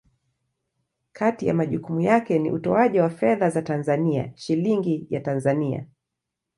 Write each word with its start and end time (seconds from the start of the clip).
Kati 1.11 1.47
ya 1.47 1.53
majukumu 1.53 2.01
yake 2.01 2.39
ni 2.39 2.51
utoaji 2.51 2.99
wa 2.99 3.09
fedha 3.09 3.49
za 3.49 3.61
Tanzania, 3.61 4.31
Shilingi 4.35 5.07
ya 5.09 5.19
Tanzania. 5.21 5.87